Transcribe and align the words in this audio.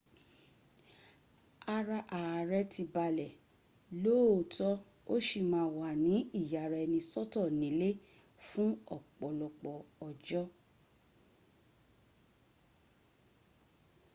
ara 1.75 1.99
ààrẹ̀ 2.19 2.65
ti 2.73 2.83
balẹ̀ 2.93 3.37
lóòótọ́ 4.03 4.73
ó 5.13 5.15
sì 5.27 5.39
má 5.51 5.59
a 5.67 5.73
wà 5.79 5.89
ní 6.05 6.13
ìyaraẹnisọ́tọ̀ 6.41 7.47
nílé 7.59 7.89
fún 8.47 8.71
ọ̀pọ̀lọpọ̀ 8.97 9.75
ọjọ́ 10.07 10.45